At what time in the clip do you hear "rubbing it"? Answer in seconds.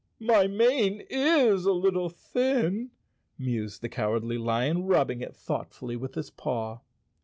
4.87-5.35